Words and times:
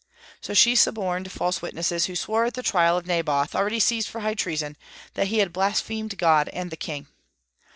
So 0.41 0.55
she 0.55 0.75
suborned 0.75 1.31
false 1.31 1.61
witnesses, 1.61 2.05
who 2.05 2.15
swore 2.15 2.45
at 2.45 2.55
the 2.55 2.63
trial 2.63 2.97
of 2.97 3.05
Naboth, 3.05 3.53
already 3.53 3.79
seized 3.79 4.07
for 4.07 4.21
high 4.21 4.33
treason, 4.33 4.75
that 5.13 5.27
he 5.27 5.37
had 5.37 5.53
blasphemed 5.53 6.17
God 6.17 6.49
and 6.49 6.71
the 6.71 6.75
king. 6.75 7.05